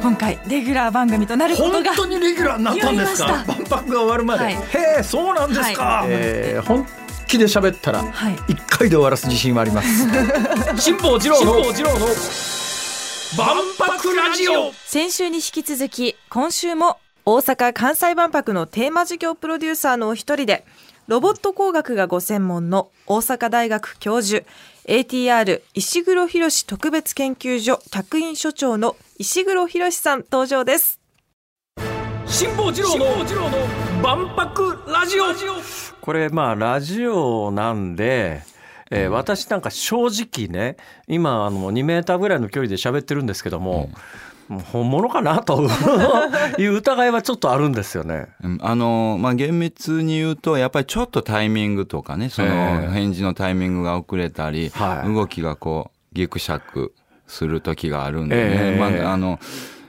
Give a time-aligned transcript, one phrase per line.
[0.00, 3.44] 今回レギュラー番組となることが本当にレギュラーになったんですか？
[3.46, 4.54] 万博が終わるまで、はい。
[4.54, 4.58] へ
[5.00, 6.86] えそうなんですか、はえー本
[7.28, 8.36] 気で喋ったらはい。
[8.48, 9.88] 一回で終わらす自信はあります。
[10.80, 11.62] 辛坊治郎の
[13.36, 14.72] 万博ラジオ。
[14.84, 20.64] 先週に引き続き今週も大阪・関西万博のテーマ授業プロデューサーのお一人で
[21.10, 24.46] ロボット工学がご専門の大阪大学教授
[24.86, 31.00] ATR 石黒博特別研究所客員所長の石黒博さん登場です。
[32.26, 33.06] 辛坊治郎の
[34.00, 35.24] 万博ラジオ。
[36.00, 38.42] これまあラジオなんで、
[38.92, 40.76] えー私なんか正直ね
[41.08, 43.98] 今あの2メーターぐらいの距離で喋ってるんですけども、もう
[44.58, 45.68] 本物かなと。
[46.58, 48.28] いう疑いはちょっとあるんですよね。
[48.42, 52.54] うんあのまあ、厳密に言うとやっぱりちょっとタイミングとかねそえの
[52.84, 55.12] え返事のタイミングが遅れたり、はい。
[55.12, 56.92] 動きがこうギクシャク
[57.26, 58.78] する時があるんでね、ええ。
[58.78, 59.38] まあ、あの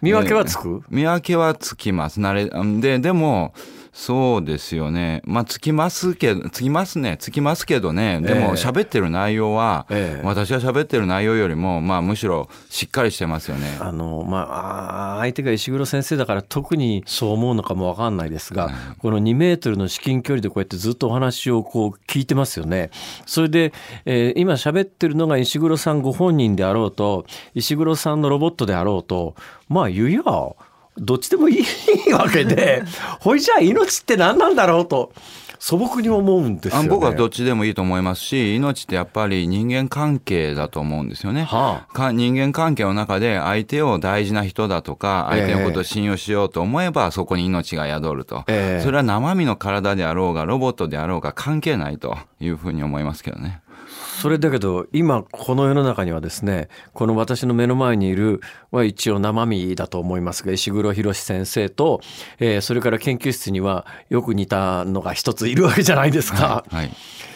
[0.02, 2.20] 見分けはつく、見分けはつきます。
[2.20, 3.53] 慣れででも
[3.94, 5.22] そうですよね。
[5.25, 7.17] まあつきますけどつきますね。
[7.20, 8.22] つきますけどね。
[8.22, 10.25] でもええ喋ってる内容は、ええ。
[10.25, 13.78] 私が喋ってる内容よりも、まあ、むしろしっかりしてますよね。
[13.80, 22.92] あのまあ相手が石黒先生だから特にそう思うのかもわかんないですが、この2メートルの至近距離でこうやってずっとお話をこう聞いてますよね。
[23.25, 23.73] それで、
[24.06, 29.36] えー今喋ってるのが石黒さんご本人であろうと石黒さんのロボットであろうと
[29.69, 30.22] まあ言うや
[30.97, 32.84] どっちでもいいわけで
[33.20, 35.14] ほいじゃあ命って何なんだろうと
[35.61, 36.88] 素朴に思うんですよね。
[36.88, 41.44] あ僕はどっちでもいいと思いますし命ってやっぱり人間関係だと思うんですよね。
[41.44, 53.62] はあか人間関係の中で相手を大事な人だとか相手のことを信用しようと思えばそこに命が宿ると、ええそれは生身の体であろうがロボットであろうが関係ないというふうに思いますけどね。
[54.22, 62.02] それだけど今この世の中にはですねこの私の目の前にいるは一応生身だと思いますが石黒博先生と、
[62.38, 66.63] えーそれから研究室にはよく似たのが一ついるわけじゃないですか。
[66.69, 66.91] はい、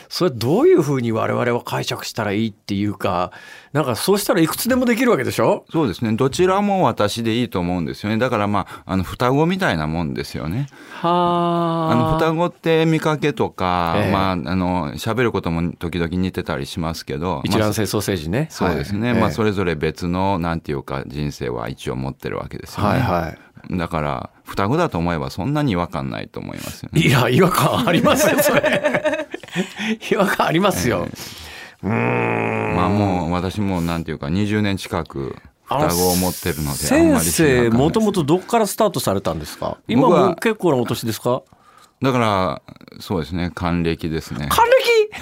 [0.09, 3.31] それどういうふうに我々は解釈したらいいっていうか
[3.73, 5.65] なんかそうしたらいくつでもできるわけでしょ？
[5.71, 6.13] そうですね。
[6.15, 8.17] どちらも私でいいと思うんですよね。
[8.17, 10.67] だからまああの双子みたいなもんですよね。
[10.91, 11.95] はあ。
[11.95, 14.11] の双子って見かけとか、ええ。
[14.11, 18.47] まああの喋ることも時々似てたりしますけど、まあ一卵性ソーセージね。
[18.49, 19.21] そうですね、はい。
[19.21, 22.89] まあそれぞれ別のなんていうか人生は一応持ってるわけですよね。
[22.89, 23.37] はいはい。
[23.77, 27.01] だから双子だと思えばそんなに違和感ないと思いますよね。
[27.01, 29.24] いや違和感ありますよそれ
[30.11, 31.07] 違和感ありますよ、
[31.83, 32.75] うーん。
[32.75, 35.35] まあもう私もなんていうか20年近く
[35.65, 39.77] 双子を持ってるのであん先生もともとどっからスタートされたんですか？
[39.87, 41.41] 今もう結構なお年ですか？
[42.01, 42.61] だから
[42.99, 44.47] そうですね還暦ですね。
[44.49, 44.65] 還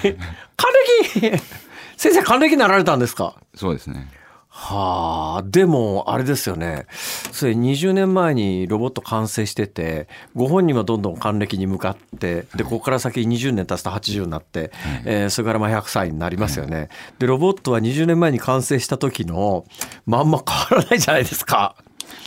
[0.02, 0.18] 暦？
[0.56, 0.72] 還
[1.20, 1.38] 暦？
[1.96, 3.34] 先生還暦になられたんですか？
[3.54, 4.08] そうですね。
[4.56, 6.86] はあでもあれですよね
[7.32, 10.06] それ20年前にロボット完成してて
[10.36, 14.70] ご本人はどんどん還暦に向かってでここから先20年経つと80になって、
[15.04, 16.88] えーそれからまあ100歳になりますよね。
[17.18, 19.64] でロボットは20年前に完成した時の
[20.06, 21.74] まんま変わらないじゃないですか。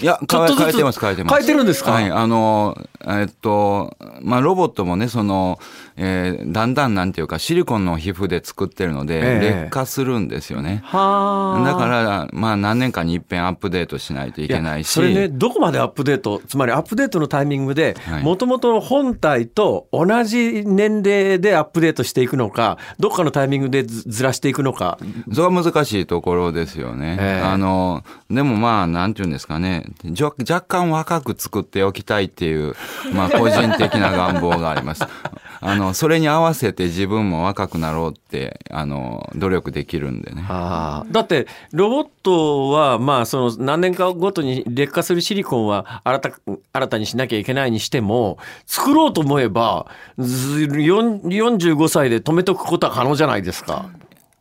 [0.01, 1.35] いやちょっとずつ変えてます変えてます。
[1.35, 1.91] 変えてるんですか？
[1.91, 2.77] はいあの
[3.07, 5.59] えっとまあロボットもねその、
[5.95, 10.81] えーだんだんなんていうかシリコンの皮膚で作ってるので、ええ劣化するんですよね。
[10.83, 14.89] はだからまあ何年かに一遍アップデートしないといけないし。
[14.89, 16.41] それねどこまでアップデート？
[16.47, 24.99] つまりアップデートのタイミングではいもともとの本体と同じ年齢でアップデートしていくのかどっかのタイミングでずずらしていくのか
[25.33, 27.17] それは難しいところですよね。
[27.19, 29.66] ええあの、でもまあ、なんていうんですかね、
[30.05, 32.75] じょ若干若く作っておきたいっていう、
[33.13, 35.03] まあ、個人的な願望があります。
[35.59, 40.43] あの、それに合わせて自分も若くなろうって、あの、努力できるんでね。
[40.47, 46.31] だってロボットはまあその何年かごとに劣化するシリコンは新た
[46.73, 53.89] 新たにしなきゃいけないにしても作ろうと思えば45歳で止めとくことは可能じゃないですか。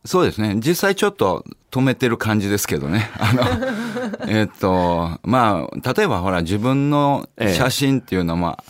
[0.07, 0.55] そうですね。
[0.55, 3.11] 実際ちょっと止めてる感じですけどね。
[3.19, 3.43] あの、
[4.27, 8.63] えっと、まあ、例えばほら、自分の写真っていうのは、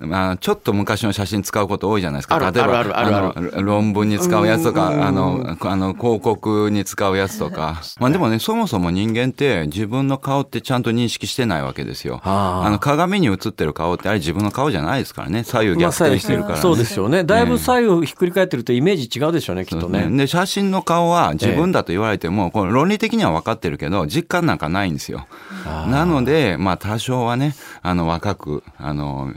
[0.00, 2.38] まあ、ちょっと昔の写真使うこと多いじゃないですか。
[2.38, 7.82] 例えば、あるあるあるあの論文に使うやつとか、あの、あの、広告に使うやつとか。
[8.00, 12.20] まあでもね、そもそも人間って自分の顔ってちゃんと認識してないわけですよ。
[12.24, 15.44] あの、鏡に映ってる顔ってあれ自分の顔じゃないですからね。
[15.44, 17.22] 左右逆転してるから、ねそうですよね。
[17.22, 20.08] だいぶ左右ひっくり返ってるとイメージ違うでしょうね、きっとね。
[20.10, 25.26] で写真の顔は自分だと言われても、これ論理的には分かってるけど実感なんかないんですよ。
[25.64, 29.32] なのでまあ多少はねあの若くあの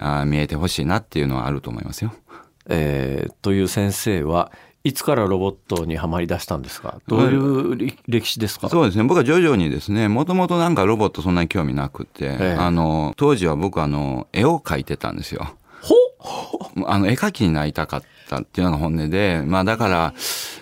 [0.00, 2.12] あ見えてほしいなっていうのはあると思いますよ。
[2.68, 4.50] えーという先生は
[4.82, 7.00] いつからロボットにはまり出したんですか？
[7.06, 9.04] どういう歴史ですか、そうですね。
[9.04, 12.56] 僕は徐々にですねもともとなんかロボットそんなに興味なくて、ええ。
[12.58, 15.54] あの当時は僕あの絵を描いてたんですよ。
[16.86, 20.14] あの絵描きになりたかったっていうのが本音で、まあだから、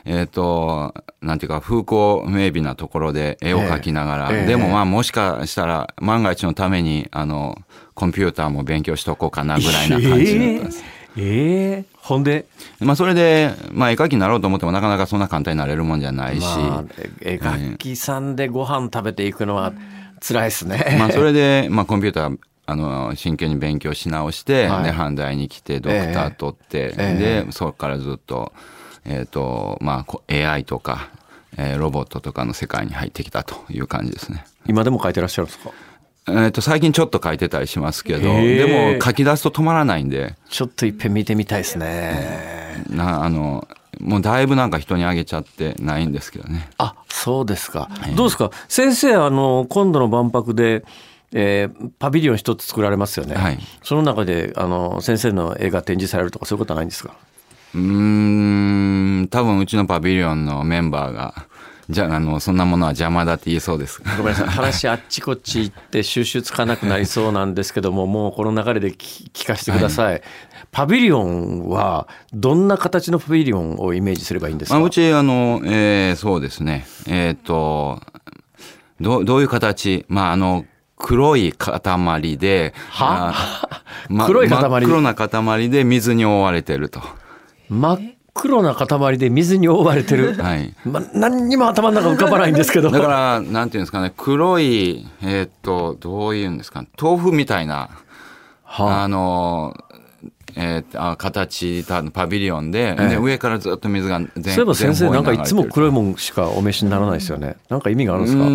[0.09, 4.47] えっ、と、なんていうか風光明媚なところで絵を描きながら、ええ。
[4.47, 7.59] でもまあもしかしたら万が一のために、あの、
[7.93, 10.85] コンピューターも勉強しとこうかなぐらいな感じだったんです。
[11.19, 11.85] ええ。
[11.97, 12.47] ほんで、
[12.81, 16.85] まあそれで、まあ絵描きになろうと思ってもなかなかそんな簡単になれるもんじゃないし、まあ、
[17.21, 19.75] 絵描きさんでご飯食べていくのは
[20.21, 20.97] 辛いですね。
[20.99, 24.85] まあそれで、 まあコンピューター、あの、真剣に勉強し直して、はい。
[24.85, 27.45] で、阪大に来て、ドクター取って、ええ。
[27.45, 31.09] で、そこからずっと、えっ、と、まあこ、AI とか、
[31.57, 34.45] えーロボットとかの世界に入ってきたという感じですね。
[34.67, 35.71] 今でも書いてらっしゃるんですか？
[36.29, 42.85] えっ、と、最近ちょっと書いてたりしますけど、でも書き出すと止まらないんで、ちょっといっぺん見てみたいですね。
[42.91, 43.67] な、あの、
[43.99, 46.69] もうだいぶなんか人にあげちゃってないんですけどね。
[46.79, 47.89] あ、そうですか。
[48.15, 48.51] どうですか？
[48.69, 50.85] 先生、あの、今度の万博で、
[51.33, 53.35] えーパビリオン一つ作られますよね。
[53.35, 57.15] はいその中で、あの、先生の絵が展示されるとかそういうことはないんですか？
[57.75, 61.35] うーん、多分うちのパビリオンのメンバーが、
[61.91, 64.03] じゃあ、あの、そんなものは邪魔だって言いそうです。
[64.19, 64.49] ごめんなさい。
[64.49, 70.21] 話あっちこっち行って収集つかなくなりそうなんですけども、 もうこの流れで聞聞かせてください。
[70.71, 76.87] パビリオンは、どんな形のパビリオンをイメージすればいいんですか、まあ、うち、あの、えーそうですね。
[77.07, 78.03] えっ、と、
[79.01, 80.05] どう、どういう形？
[80.09, 80.67] まあ、あの、
[80.99, 83.33] 黒い塊で、は？
[83.35, 84.85] あ ま黒い塊？
[84.85, 87.01] 黒な塊で水に覆われてると。
[87.69, 88.01] 真っ
[88.39, 90.35] 黒な塊で水に覆われてる。
[90.41, 90.75] はい。
[90.85, 92.91] ま、何にも頭の中浮かばないんですけど。
[92.91, 97.91] だから、なんていうんですかね、黒い、えっ、と、どういうんですか、豆腐みたいな、
[98.63, 99.75] はあの、
[100.61, 107.57] えーあ形たパビリオンで,、ええで上からずっと水が全そういえば先生なんかいつもい黒いもんしかお召しにならないですよね。
[107.69, 108.45] なんか意味があるんですか？
[108.45, 108.51] う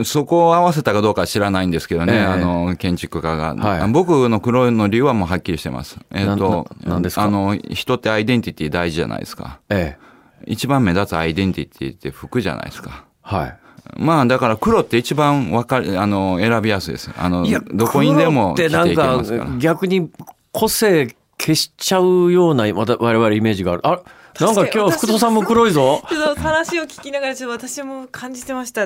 [0.00, 5.98] んそこを合わせたかどうかは知らないんですけどね、ええあの建築家が、はい僕の黒いの理由はもうはっきりしてます。
[6.12, 7.22] えっ、となんですか？
[7.22, 9.60] あの人ってアイデンティティ大事じゃないですか。
[9.70, 10.06] ええ。
[10.46, 13.04] 一番目立つアイデンティティって服じゃないですか。
[13.22, 13.56] はい。
[13.96, 17.10] まあだから黒って一番わかるあの選びやすいです。
[17.16, 18.84] あのどこにでも着ていけま
[19.24, 19.46] すから。
[19.46, 20.10] か逆に
[20.52, 23.82] 個性消しちゃうようなわた我々イメージがある。
[23.84, 24.00] あ、
[24.40, 26.02] なんか今日福戸さんも黒いぞ。
[26.10, 28.84] ちょっと話を聞きながらちょっと私も感じてました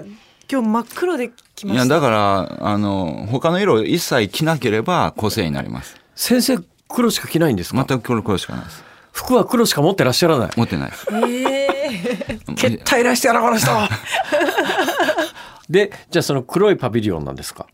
[0.53, 5.97] 今日真っ黒で来まいやだからあの他の色を一切着なければ個性になります。
[6.15, 6.59] 先生
[6.89, 7.85] 黒しか着ないんですか？
[7.89, 8.85] 全く黒黒しかないです。
[9.13, 10.51] 服は黒しか持ってらっしゃらない。
[10.57, 11.07] 持ってないです。
[11.27, 13.69] ええけったいらしてやなこの人
[15.71, 17.67] で、じゃあその黒いパビリオンなんですか？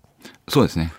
[0.48, 0.92] そうですね。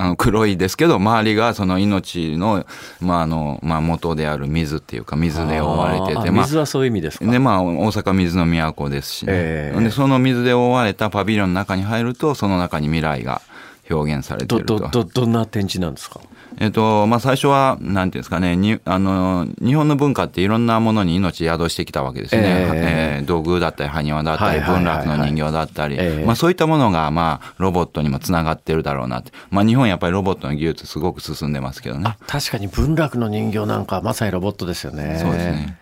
[0.00, 2.64] あの黒いですけど周りがその命の,、
[3.00, 7.26] まああのまあ、元である水っていうか水で覆われてあてまあー水はそういう意味ですか？
[7.30, 13.42] でまあ、大阪は水の都ですしね、ええでその水で覆われたパビリオンの中に入るとその中に未来が
[13.90, 14.78] 表現されてると。
[14.78, 16.20] ど、ど、どんな展示なんですか？
[16.60, 23.18] えっとまあ、最初はなんていうんですかねにあの日本の文化っていろんなものに命宿してきたわけですね、ええ。
[23.20, 26.24] えー道具だったり埴輪だったり文楽の人形だったり、ええ。
[26.24, 32.04] まあ、そういったものが、まあ、ロボットにもつながってるだろうなって、まあ、日本やっぱりロボットの技術すごく進んでますけどね。
[32.06, 35.18] あ、確かに文楽の人形なんかまさにロボットですよね。
[35.20, 35.78] そうですね。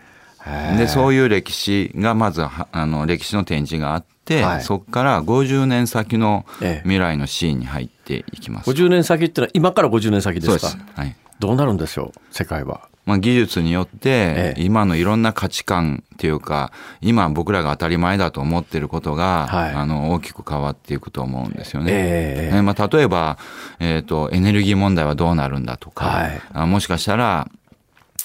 [0.77, 8.69] でそういう歴史がまずはあの歴史の展示があって、はいそこから50年先のええ未来のシーンに入っていきます。
[8.69, 10.77] 50年先ってのは今から50年先ですか？
[10.95, 11.15] はい。
[11.39, 12.19] どうなるんでしょう？
[12.35, 12.89] 世界は。
[13.05, 21.91] まあ、技術によってええ今のいろんな価値観っていうか今僕らが当たり前だと思ってることが、はいあの大きく変わっていくと思うんですよね。
[21.93, 23.37] ええねまあ、例えば、
[23.79, 27.49] えー、とエネルギー問題はどうなるんだとか、はいあもしかしたら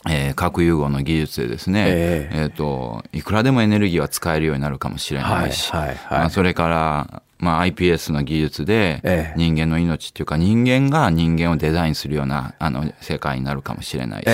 [0.09, 2.45] えー核融合の技術でですね、ええ。
[2.47, 6.19] ーといくらでもエネルギーは使えるようになるかもしれないし、はいはいはい。
[6.21, 9.35] まあ、それから、まあ、iPS の技術でええ。
[9.37, 14.29] 人間の命っていうか人間が人間をデザインするようなあの世界になるかもしれないし、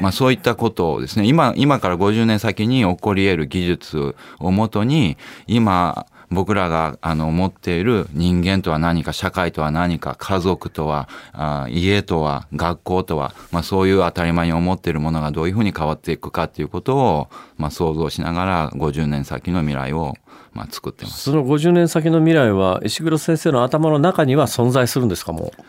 [0.00, 5.16] まあ、そういったことをですね今今から50年先に起こり得る技術をもとに
[5.46, 20.14] 今僕らがあの持っている人間とは何か社会とは何か家族とはあ家とは学校とは、まあ、そういう当たり前に思っているものがどういうふうに変わっていくかっていうことを、まあ、想像しながら50年先の未来を、
[20.52, 21.24] まあ、作ってます。
[21.24, 25.62] その50年先の未来は石黒先生の頭の中には存在するんですかもう？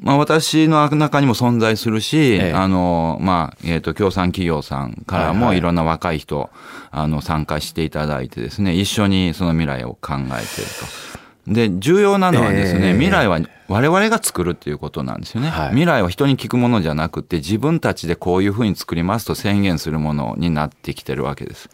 [0.00, 2.52] まあ、私の中にも存在するし、ええ。
[2.52, 5.38] あの、まあ、えっ、と、協賛企業さんからはいはい。
[5.38, 6.50] もいろんな若い人、
[6.90, 11.08] あの、参加していただいてですね、一緒にその未来を考えていると。
[11.48, 15.68] で重要なのはですね、えー未来は我々が作るっていうことなんですよね、はい。
[15.70, 21.68] 未来は人に聞くものじゃなくて自分たちでこういうふうに作りますと宣言するものになってきてるわけです。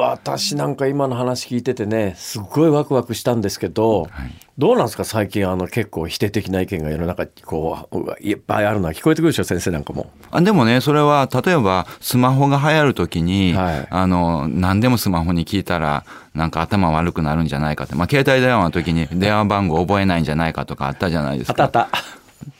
[0.00, 4.08] 私なんか今の話聞いててねすっごいワクワクしたんですけど、
[4.58, 5.04] どうなんですか？
[5.04, 8.92] 最近あの結構否定的な意見が世の中にこういっぱいあるのは。
[8.92, 10.10] 聞こえてくるでしょ先生なんかも。
[10.30, 13.86] あでもねそれは例えばスマホが流行る時に、はい。
[13.90, 16.04] あの何でもスマホに聞いたら
[16.34, 21.88] なんか頭悪くなるんじゃないかって、まあ、携帯電話の時に電話番号覚えないんじゃないかとかあったじゃないですか。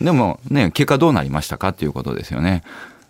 [0.01, 2.63] でもね結果どうなりましたかっていうことですよね。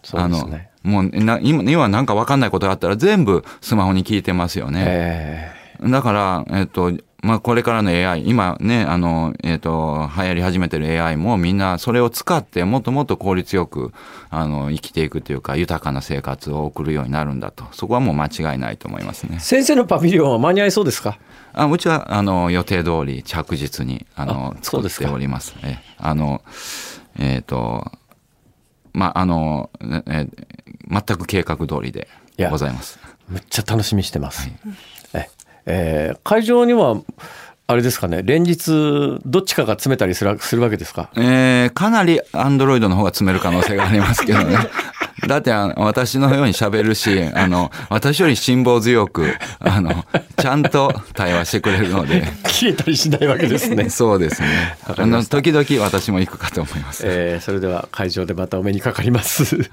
[0.02, 4.82] そうですねもうな今今なんか分かんないことがあったら全部スマホに聞いてますよね。
[4.86, 6.92] えだから、えっと、
[7.22, 13.92] まあ、これからの AI、今ね、あの、えっと、流行り始めてる AI もみんなそれを使ってもっともっと効率よく、
[14.28, 17.64] あの、生きていくというか、豊かな生活を送るようになるんだと。
[17.72, 19.40] そこはもう間違いないと思いますねー。
[19.40, 21.18] 先生のパビリオンは間に合いそうですか？
[21.54, 25.54] あうちは、あの、予定通り着実に、あの、あ作っております。
[25.62, 26.42] え、あの、
[27.18, 27.90] えっと、
[28.92, 29.70] まあ、あの、
[30.06, 30.26] え、
[30.88, 32.08] 全く計画通りで
[32.50, 32.98] ございます。
[33.28, 34.50] めっちゃ楽しみにしてます。
[35.14, 35.28] え
[35.66, 36.96] えー会場には
[37.66, 41.10] あれですかね連日どっちかが詰めたりするするわけですか？
[41.16, 44.56] えーかなりアンドロイドの方が詰める可能性がありますけどね。
[45.26, 49.26] だってあの私のように喋るし、あの、私より辛抱強く、
[49.58, 50.04] あの、
[50.36, 53.90] ちゃんと対話してくれるので、消えたりしないわけですね。
[53.90, 54.76] そうですね。
[54.86, 57.02] あの、時々私も行くかと思います。
[57.06, 59.56] えーそれでは会場でまたお目にかかります。
[59.56, 59.64] 今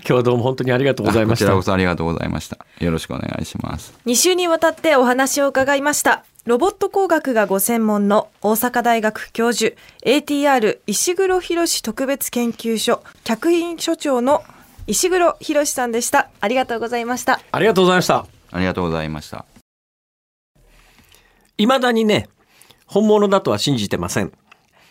[0.00, 1.62] 日はどう も本当にありがとうございましたこちらこ。
[1.62, 2.58] そありがとうございました。
[2.78, 3.92] よろしくお願いします。
[4.06, 6.24] 2週にわたってお話を伺いました。
[6.46, 14.44] ロボット工学がご専門の大阪大学教授 ATR 石黒博特別研究所客員所長の
[14.88, 16.30] 石黒博さんでした。
[16.40, 17.40] ありがとうございました。
[17.50, 18.26] ありがとうございました。
[18.52, 19.44] ありがとうございました。
[21.58, 22.28] いまだにね
[22.86, 24.32] 本物だとは信じてません。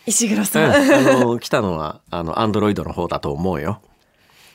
[0.04, 0.70] 石黒うんさん。
[0.70, 3.80] あの来たのはあのアンドロイドの方だと思うよ。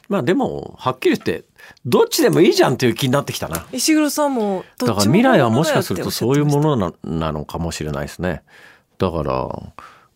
[0.09, 1.45] まあでもはっきり言って
[1.85, 3.65] どっちでもいいじゃんっていう気になってきたな。
[3.71, 8.43] 石黒さんもどだから未来はもしかするとそういうもののななのかもしれないですね。
[8.99, 9.49] だから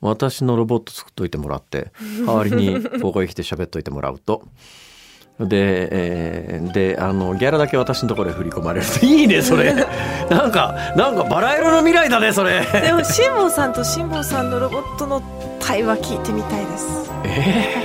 [0.01, 1.91] 私のロボット作っといてもらって
[2.27, 4.43] 代わりに ここへ来て喋っといてもらうと。
[5.39, 8.99] で、えーであのギャラだけ私のところへ振り込まれると。
[9.05, 9.73] いいねそれ。
[10.29, 12.61] なんかなんかバラ色の未来だねそれ。
[12.81, 15.21] でも辛坊さんと辛坊さんのロボットの
[15.59, 17.11] 対話聞いてみたいです。
[17.23, 17.75] え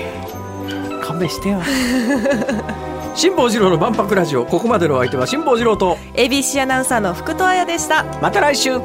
[0.69, 1.61] ー、勘弁してよ。
[3.14, 4.45] 辛坊治郎の万博ラジオ。
[4.45, 5.99] ここまでのお相手は辛坊治郎と。
[6.14, 8.04] ABC アナウンサーの福戸彩でした。
[8.23, 8.78] また来週